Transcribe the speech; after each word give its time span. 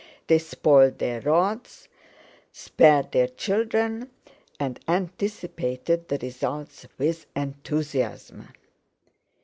They 0.25 0.39
spoiled 0.39 0.97
their 0.97 1.21
rods, 1.21 1.87
spared 2.51 3.11
their 3.11 3.27
children, 3.27 4.09
and 4.59 4.79
anticipated 4.87 6.07
the 6.07 6.17
results 6.17 6.87
with 6.97 7.27
enthusiasm. 7.35 8.47